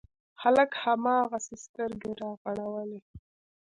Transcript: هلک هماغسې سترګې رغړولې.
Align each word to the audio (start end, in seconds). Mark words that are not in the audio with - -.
هلک 0.41 0.71
هماغسې 0.83 1.55
سترګې 1.65 2.11
رغړولې. 2.21 2.99